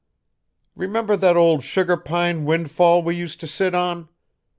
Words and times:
Remember 0.73 1.15
the 1.15 1.35
old 1.35 1.63
sugar 1.63 1.95
pine 1.95 2.43
windfall 2.43 3.03
we 3.03 3.15
used 3.15 3.39
to 3.41 3.45
sit 3.45 3.75
on? 3.75 4.09